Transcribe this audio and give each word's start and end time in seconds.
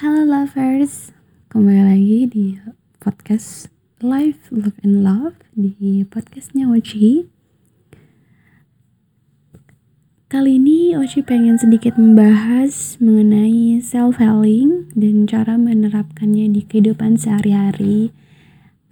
Halo 0.00 0.24
lovers, 0.24 1.12
kembali 1.52 1.82
lagi 1.84 2.18
di 2.24 2.46
podcast 3.04 3.68
Life, 4.00 4.48
Love 4.48 4.80
and 4.80 5.04
Love 5.04 5.36
di 5.52 6.00
podcastnya 6.08 6.72
Oci. 6.72 7.28
Kali 10.24 10.56
ini 10.56 10.96
Oci 10.96 11.20
pengen 11.20 11.60
sedikit 11.60 12.00
membahas 12.00 12.96
mengenai 12.96 13.76
self-healing 13.84 14.88
dan 14.96 15.28
cara 15.28 15.60
menerapkannya 15.60 16.48
di 16.48 16.64
kehidupan 16.64 17.20
sehari-hari. 17.20 18.08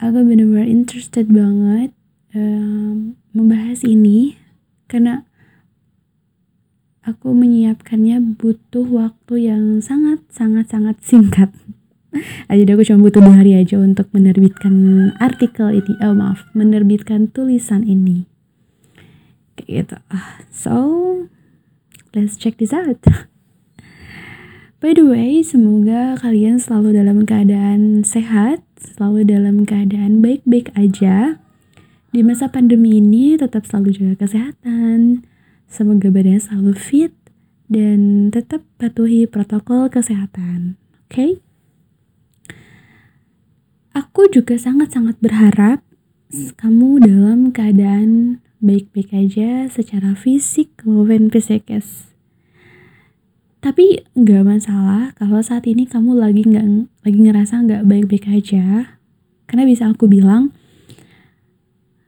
Aku 0.05 0.29
benar-benar 0.29 0.69
interested 0.69 1.33
banget 1.33 1.97
um, 2.37 3.17
membahas 3.33 3.81
ini 3.81 4.37
karena 4.93 5.25
aku 7.09 7.33
menyiapkannya 7.33 8.37
butuh 8.37 8.85
waktu 8.85 9.49
yang 9.49 9.81
sangat 9.81 10.21
sangat 10.29 10.69
sangat 10.69 10.97
singkat. 11.01 11.49
Jadi 12.53 12.69
aku 12.69 12.85
cuma 12.85 13.09
butuh 13.09 13.25
dua 13.25 13.41
hari 13.41 13.57
aja 13.57 13.81
untuk 13.81 14.13
menerbitkan 14.13 14.75
artikel 15.17 15.73
ini. 15.73 15.93
Oh 16.05 16.13
maaf, 16.13 16.45
menerbitkan 16.53 17.33
tulisan 17.33 17.89
ini. 17.89 18.29
Kayak 19.57 19.69
gitu. 19.69 19.97
So, 20.53 20.75
let's 22.13 22.37
check 22.37 22.61
this 22.61 22.77
out. 22.77 23.01
By 24.79 24.95
the 24.95 25.03
way, 25.03 25.43
semoga 25.43 26.15
kalian 26.23 26.63
selalu 26.63 27.03
dalam 27.03 27.27
keadaan 27.27 28.07
sehat, 28.07 28.63
selalu 28.79 29.27
dalam 29.27 29.67
keadaan 29.67 30.23
baik-baik 30.23 30.71
aja. 30.79 31.43
Di 32.15 32.23
masa 32.23 32.47
pandemi 32.47 33.03
ini 33.03 33.35
tetap 33.35 33.67
selalu 33.67 33.91
jaga 33.99 34.15
kesehatan, 34.23 35.27
Semoga 35.69 36.09
badannya 36.09 36.41
selalu 36.41 36.73
fit 36.75 37.15
dan 37.69 38.33
tetap 38.33 38.65
patuhi 38.81 39.29
protokol 39.29 39.93
kesehatan. 39.93 40.81
Oke? 41.07 41.13
Okay? 41.13 41.33
Aku 43.93 44.27
juga 44.33 44.57
sangat-sangat 44.57 45.21
berharap 45.21 45.85
kamu 46.57 47.05
dalam 47.05 47.53
keadaan 47.53 48.41
baik-baik 48.59 49.15
aja 49.15 49.69
secara 49.69 50.17
fisik 50.17 50.73
maupun 50.83 51.31
psikis. 51.31 52.11
Tapi 53.59 54.07
nggak 54.15 54.45
masalah 54.47 55.11
kalau 55.19 55.43
saat 55.43 55.67
ini 55.67 55.83
kamu 55.83 56.15
lagi 56.15 56.47
nggak 56.47 56.67
lagi 57.03 57.19
ngerasa 57.19 57.55
nggak 57.67 57.83
baik-baik 57.91 58.27
aja, 58.31 58.99
karena 59.51 59.65
bisa 59.67 59.91
aku 59.91 60.07
bilang 60.07 60.55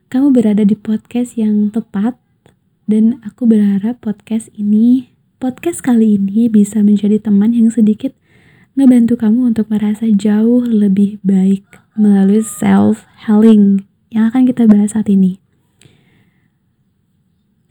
kamu 0.07 0.31
berada 0.31 0.63
di 0.63 0.79
podcast 0.79 1.35
yang 1.35 1.71
tepat 1.71 2.15
dan 2.89 3.21
aku 3.21 3.45
berharap 3.45 4.01
podcast 4.01 4.49
ini, 4.57 5.13
podcast 5.37 5.85
kali 5.85 6.17
ini 6.17 6.49
bisa 6.49 6.81
menjadi 6.81 7.21
teman 7.21 7.53
yang 7.53 7.69
sedikit 7.69 8.13
ngebantu 8.73 9.19
kamu 9.19 9.51
untuk 9.51 9.67
merasa 9.67 10.07
jauh 10.07 10.63
lebih 10.63 11.19
baik 11.21 11.67
melalui 11.99 12.39
self-healing 12.39 13.83
yang 14.09 14.31
akan 14.31 14.47
kita 14.47 14.63
bahas 14.67 14.95
saat 14.95 15.11
ini. 15.11 15.37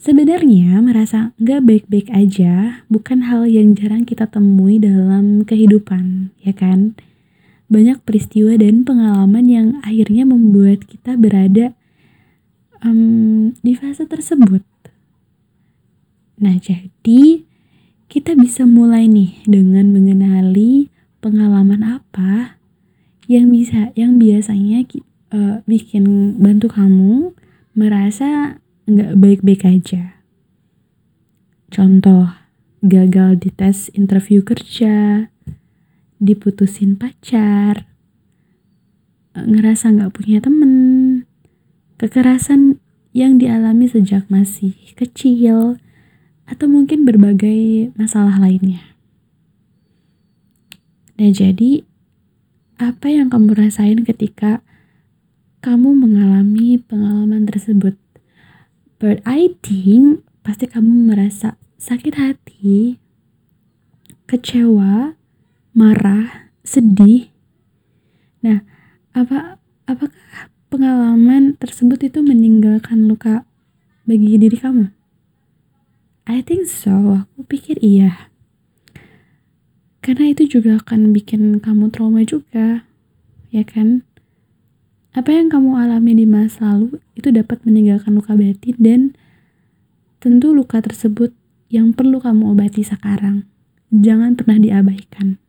Sebenarnya 0.01 0.81
merasa 0.81 1.37
nggak 1.37 1.61
baik-baik 1.61 2.09
aja 2.09 2.85
bukan 2.89 3.29
hal 3.29 3.45
yang 3.45 3.77
jarang 3.77 4.09
kita 4.09 4.25
temui 4.25 4.81
dalam 4.81 5.45
kehidupan, 5.45 6.33
ya 6.41 6.57
kan? 6.57 6.97
Banyak 7.69 8.01
peristiwa 8.09 8.57
dan 8.57 8.89
pengalaman 8.89 9.45
yang 9.45 9.69
akhirnya 9.85 10.25
membuat 10.25 10.89
kita 10.89 11.21
berada 11.21 11.77
um, 12.81 13.53
di 13.61 13.77
fase 13.77 14.09
tersebut. 14.09 14.70
Nah, 16.41 16.57
jadi 16.57 17.45
kita 18.09 18.33
bisa 18.35 18.65
mulai 18.65 19.07
nih 19.07 19.45
dengan 19.45 19.93
mengenali 19.93 20.89
pengalaman 21.21 21.85
apa 21.85 22.57
yang 23.31 23.53
bisa 23.53 23.93
yang 23.95 24.17
biasanya 24.17 24.83
uh, 25.31 25.63
bikin 25.69 26.35
bantu 26.41 26.73
kamu 26.73 27.37
merasa 27.77 28.59
nggak 28.89 29.15
baik-baik 29.21 29.63
aja. 29.69 30.19
Contoh, 31.71 32.35
gagal 32.83 33.39
di 33.39 33.55
tes 33.55 33.93
interview 33.95 34.43
kerja, 34.43 35.31
diputusin 36.19 36.99
pacar, 36.99 37.87
ngerasa 39.39 39.95
nggak 39.95 40.11
punya 40.11 40.43
temen, 40.43 40.73
kekerasan 42.01 42.83
yang 43.15 43.39
dialami 43.39 43.87
sejak 43.87 44.27
masih 44.27 44.75
kecil, 44.99 45.79
atau 46.51 46.67
mungkin 46.67 47.07
berbagai 47.07 47.95
masalah 47.95 48.43
lainnya. 48.43 48.83
Nah, 51.15 51.31
jadi 51.31 51.87
apa 52.81 53.07
yang 53.07 53.31
kamu 53.31 53.55
rasain 53.55 54.03
ketika 54.03 54.67
kamu 55.63 55.95
mengalami 55.95 56.81
pengalaman 56.81 57.47
tersebut? 57.47 57.95
But 58.99 59.23
I 59.23 59.55
think 59.63 60.27
pasti 60.43 60.67
kamu 60.67 61.15
merasa 61.15 61.55
sakit 61.79 62.19
hati, 62.19 62.99
kecewa, 64.27 65.15
marah, 65.73 66.53
sedih. 66.67 67.31
Nah, 68.45 68.65
apa 69.17 69.61
apakah 69.85 70.49
pengalaman 70.73 71.57
tersebut 71.61 72.01
itu 72.13 72.25
meninggalkan 72.25 73.07
luka 73.07 73.45
bagi 74.05 74.41
diri 74.41 74.57
kamu? 74.57 75.00
I 76.31 76.47
think 76.47 76.71
so, 76.71 77.27
aku 77.27 77.43
pikir 77.43 77.83
iya. 77.83 78.31
Karena 79.99 80.31
itu 80.31 80.47
juga 80.47 80.79
akan 80.79 81.11
bikin 81.11 81.59
kamu 81.59 81.91
trauma 81.91 82.23
juga, 82.23 82.87
ya 83.51 83.67
kan? 83.67 84.07
Apa 85.11 85.35
yang 85.35 85.51
kamu 85.51 85.75
alami 85.75 86.15
di 86.15 86.31
masa 86.31 86.71
lalu 86.79 87.03
itu 87.19 87.35
dapat 87.35 87.67
meninggalkan 87.67 88.15
luka 88.15 88.39
batin 88.39 88.79
dan 88.79 89.01
tentu 90.23 90.55
luka 90.55 90.79
tersebut 90.79 91.35
yang 91.67 91.91
perlu 91.91 92.23
kamu 92.23 92.55
obati 92.55 92.87
sekarang. 92.87 93.51
Jangan 93.91 94.39
pernah 94.39 94.63
diabaikan. 94.63 95.43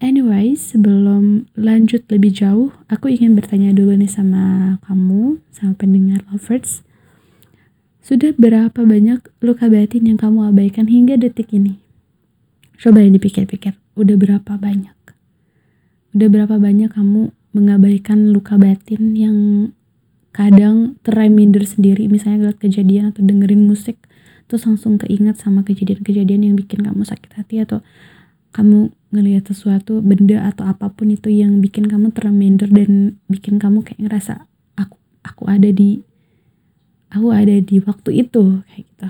Anyway, 0.00 0.56
sebelum 0.56 1.44
lanjut 1.60 2.08
lebih 2.08 2.32
jauh, 2.32 2.72
aku 2.88 3.12
ingin 3.12 3.36
bertanya 3.36 3.76
dulu 3.76 4.00
nih 4.00 4.08
sama 4.08 4.80
kamu, 4.88 5.44
sama 5.52 5.76
pendengar 5.76 6.24
lovers. 6.32 6.85
Sudah 8.06 8.30
berapa 8.38 8.86
banyak 8.86 9.18
luka 9.42 9.66
batin 9.66 10.06
yang 10.06 10.14
kamu 10.14 10.54
abaikan 10.54 10.86
hingga 10.86 11.18
detik 11.18 11.50
ini? 11.50 11.82
Coba 12.78 13.02
dipikir-pikir, 13.02 13.74
udah 13.98 14.14
berapa 14.14 14.52
banyak? 14.54 14.94
Udah 16.14 16.28
berapa 16.30 16.54
banyak 16.54 16.94
kamu 16.94 17.34
mengabaikan 17.50 18.30
luka 18.30 18.62
batin 18.62 19.10
yang 19.18 19.38
kadang 20.30 20.94
terreminder 21.02 21.66
sendiri, 21.66 22.06
misalnya 22.06 22.46
ngeliat 22.46 22.62
kejadian 22.62 23.10
atau 23.10 23.26
dengerin 23.26 23.66
musik, 23.66 23.98
terus 24.46 24.62
langsung 24.70 25.02
keinget 25.02 25.42
sama 25.42 25.66
kejadian-kejadian 25.66 26.46
yang 26.46 26.54
bikin 26.54 26.86
kamu 26.86 27.02
sakit 27.02 27.34
hati 27.34 27.58
atau 27.58 27.82
kamu 28.54 28.94
ngelihat 29.10 29.50
sesuatu 29.50 29.98
benda 29.98 30.46
atau 30.46 30.62
apa 30.62 30.94
pun 30.94 31.10
itu 31.10 31.26
yang 31.26 31.58
bikin 31.58 31.90
kamu 31.90 32.14
terreminder 32.14 32.70
dan 32.70 33.18
bikin 33.26 33.58
kamu 33.58 33.82
kayak 33.82 33.98
ngerasa 34.06 34.46
aku 34.78 34.94
aku 35.26 35.50
ada 35.50 35.74
di 35.74 36.06
aku 37.10 37.28
ada 37.32 37.56
di 37.62 37.78
waktu 37.82 38.26
itu 38.26 38.62
kayak 38.66 38.84
gitu. 38.86 39.08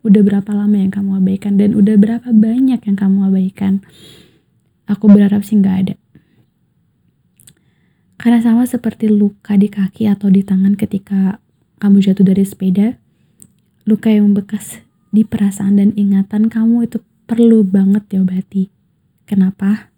Udah 0.00 0.22
berapa 0.24 0.50
lama 0.56 0.76
yang 0.80 0.92
kamu 0.92 1.20
abaikan 1.20 1.60
dan 1.60 1.76
udah 1.76 1.96
berapa 2.00 2.28
banyak 2.32 2.80
yang 2.80 2.96
kamu 2.96 3.28
abaikan? 3.28 3.84
Aku 4.88 5.06
berharap 5.12 5.44
sih 5.44 5.60
nggak 5.60 5.76
ada. 5.86 5.94
Karena 8.20 8.40
sama 8.40 8.68
seperti 8.68 9.08
luka 9.08 9.56
di 9.56 9.72
kaki 9.72 10.08
atau 10.08 10.28
di 10.28 10.44
tangan 10.44 10.76
ketika 10.76 11.40
kamu 11.80 12.04
jatuh 12.04 12.24
dari 12.24 12.44
sepeda 12.44 13.00
luka 13.88 14.12
yang 14.12 14.32
membekas 14.32 14.84
di 15.08 15.24
perasaan 15.24 15.80
dan 15.80 15.90
ingatan 15.96 16.52
kamu 16.52 16.84
itu 16.84 17.00
perlu 17.24 17.64
banget 17.64 18.04
diobati. 18.12 18.68
Kenapa? 19.24 19.88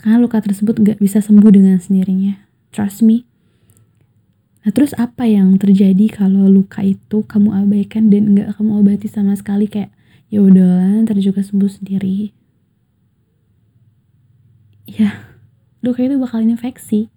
Karena 0.00 0.20
luka 0.20 0.40
tersebut 0.40 0.80
gak 0.80 0.98
bisa 1.00 1.20
sembuh 1.20 1.52
dengan 1.52 1.76
sendirinya. 1.80 2.44
Trust 2.72 3.04
me 3.04 3.33
Nah 4.64 4.72
terus 4.72 4.96
apa 4.96 5.28
yang 5.28 5.60
terjadi 5.60 6.08
kalau 6.08 6.48
luka 6.48 6.80
itu 6.80 7.20
kamu 7.28 7.52
abaikan 7.52 8.08
dan 8.08 8.32
nggak 8.32 8.56
kamu 8.56 8.80
obati 8.80 9.12
sama 9.12 9.36
sekali 9.36 9.68
kayak 9.68 9.92
ya 10.32 10.40
udahlah 10.40 11.04
ntar 11.04 11.20
juga 11.20 11.44
sembuh 11.44 11.68
sendiri. 11.68 12.32
Ya 14.88 15.36
luka 15.84 16.00
itu 16.00 16.16
bakal 16.16 16.48
infeksi. 16.48 17.12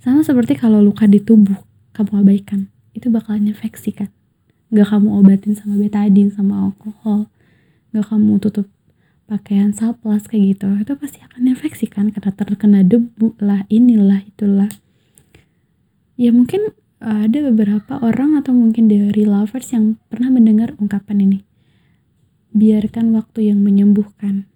Sama 0.00 0.24
seperti 0.24 0.56
kalau 0.56 0.80
luka 0.80 1.04
di 1.04 1.20
tubuh 1.20 1.60
kamu 1.92 2.24
abaikan 2.24 2.72
itu 2.96 3.12
bakal 3.12 3.36
infeksi 3.36 3.92
kan. 3.92 4.08
Gak 4.72 4.90
kamu 4.90 5.20
obatin 5.20 5.52
sama 5.52 5.76
betadine 5.76 6.32
sama 6.32 6.72
alkohol. 6.72 7.28
Gak 7.92 8.08
kamu 8.08 8.40
tutup 8.40 8.66
pakaian 9.24 9.72
saplas 9.72 10.28
kayak 10.28 10.56
gitu 10.56 10.68
itu 10.84 10.92
pasti 11.00 11.18
akan 11.24 11.48
infeksi 11.48 11.88
kan 11.88 12.12
karena 12.12 12.32
terkena 12.36 12.80
debu 12.84 13.32
lah 13.40 13.64
inilah 13.72 14.20
itulah 14.20 14.68
ya 16.14 16.30
mungkin 16.30 16.70
ada 17.04 17.38
beberapa 17.52 18.00
orang 18.00 18.40
atau 18.40 18.56
mungkin 18.56 18.88
dari 18.88 19.28
lovers 19.28 19.74
yang 19.76 20.00
pernah 20.08 20.32
mendengar 20.32 20.72
ungkapan 20.80 21.20
ini 21.20 21.38
biarkan 22.54 23.10
waktu 23.12 23.50
yang 23.50 23.60
menyembuhkan. 23.60 24.46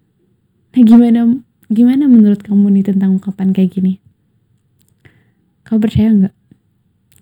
Nah, 0.73 0.81
gimana 0.81 1.43
gimana 1.67 2.07
menurut 2.07 2.41
kamu 2.41 2.79
nih 2.79 2.85
tentang 2.95 3.19
ungkapan 3.19 3.51
kayak 3.51 3.75
gini? 3.75 3.93
Kamu 5.67 5.77
percaya 5.83 6.09
nggak? 6.09 6.35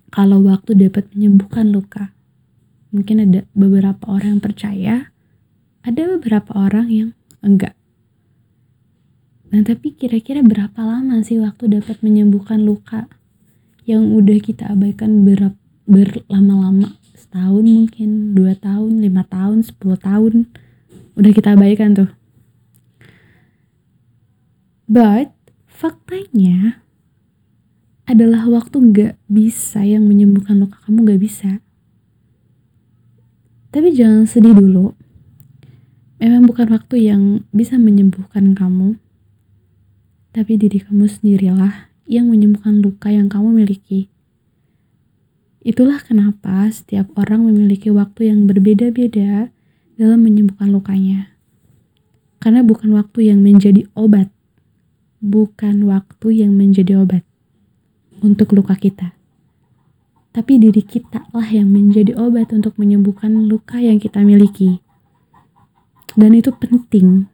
Kalau 0.08 0.40
waktu 0.46 0.72
dapat 0.88 1.10
menyembuhkan 1.12 1.68
luka, 1.68 2.14
mungkin 2.94 3.20
ada 3.20 3.40
beberapa 3.52 4.08
orang 4.08 4.38
yang 4.38 4.44
percaya, 4.44 4.94
ada 5.84 6.02
beberapa 6.16 6.56
orang 6.56 6.86
yang 6.88 7.10
enggak. 7.44 7.76
Nah, 9.52 9.60
tapi 9.66 9.92
kira-kira 9.92 10.40
berapa 10.40 10.80
lama 10.80 11.20
sih 11.20 11.36
waktu 11.42 11.80
dapat 11.80 12.00
menyembuhkan 12.00 12.64
luka 12.64 13.10
yang 13.88 14.12
udah 14.12 14.36
kita 14.36 14.68
abaikan 14.68 15.24
ber 15.24 15.56
berlama-lama? 15.88 17.00
Setahun 17.16 17.64
mungkin, 17.64 18.36
dua 18.36 18.52
tahun, 18.52 19.00
lima 19.00 19.24
tahun, 19.24 19.64
sepuluh 19.64 19.96
tahun 19.96 20.52
udah 21.16 21.32
kita 21.32 21.56
abaikan 21.56 21.96
tuh. 21.96 22.10
But 24.84 25.32
faktanya 25.66 26.84
adalah 28.04 28.44
waktu 28.48 28.76
nggak 28.76 29.14
bisa 29.28 29.84
yang 29.84 30.04
menyembuhkan 30.04 30.60
luka 30.60 30.76
kamu 30.84 31.08
nggak 31.08 31.20
bisa. 31.20 31.50
Tapi 33.72 33.92
jangan 33.92 34.24
sedih 34.24 34.56
dulu. 34.56 34.96
Memang 36.20 36.44
bukan 36.48 36.72
waktu 36.72 37.08
yang 37.08 37.44
bisa 37.52 37.76
menyembuhkan 37.76 38.52
kamu. 38.52 38.96
Tapi 40.32 40.52
diri 40.56 40.80
kamu 40.80 41.04
sendirilah 41.04 41.87
yang 42.08 42.32
menyembuhkan 42.32 42.80
luka 42.80 43.12
yang 43.12 43.28
kamu 43.28 43.52
miliki 43.52 44.08
Itulah 45.68 46.00
kenapa 46.00 46.64
setiap 46.72 47.12
orang 47.18 47.44
memiliki 47.44 47.92
waktu 47.92 48.32
yang 48.32 48.48
berbeda-beda 48.48 49.52
dalam 50.00 50.20
menyembuhkan 50.24 50.72
lukanya. 50.72 51.34
Karena 52.40 52.64
bukan 52.64 52.94
waktu 52.96 53.28
yang 53.28 53.44
menjadi 53.44 53.84
obat, 53.92 54.32
bukan 55.20 55.84
waktu 55.90 56.40
yang 56.46 56.56
menjadi 56.56 57.02
obat 57.02 57.20
untuk 58.24 58.56
luka 58.56 58.80
kita. 58.80 59.12
Tapi 60.32 60.56
diri 60.56 60.80
kita 60.80 61.28
lah 61.36 61.50
yang 61.52 61.68
menjadi 61.68 62.16
obat 62.16 62.54
untuk 62.54 62.78
menyembuhkan 62.80 63.50
luka 63.50 63.76
yang 63.76 64.00
kita 64.00 64.24
miliki. 64.24 64.80
Dan 66.16 66.32
itu 66.32 66.48
penting 66.54 67.26